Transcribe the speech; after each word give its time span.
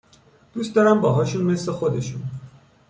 دوست 0.53 0.75
دارم 0.75 1.01
باهاشون 1.01 1.43
مث 1.43 1.69
خودشون 1.69 2.21